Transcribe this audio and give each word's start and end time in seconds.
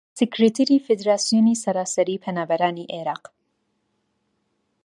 سکرتێری 0.19 0.83
فیدراسیۆنی 0.87 1.59
سەراسەریی 1.63 2.21
پەنابەرانی 2.23 2.89
عێراق 2.93 3.23